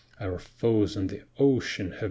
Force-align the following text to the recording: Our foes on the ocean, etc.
Our 0.19 0.39
foes 0.39 0.97
on 0.97 1.05
the 1.05 1.21
ocean, 1.37 1.89
etc. 1.89 1.99